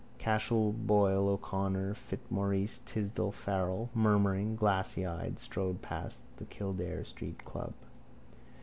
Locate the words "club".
7.45-7.73